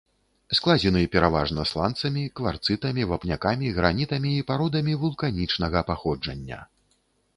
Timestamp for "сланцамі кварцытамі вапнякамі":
1.71-3.67